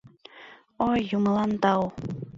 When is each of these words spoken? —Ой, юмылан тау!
—Ой, 0.89 0.99
юмылан 1.15 1.51
тау! 1.61 1.83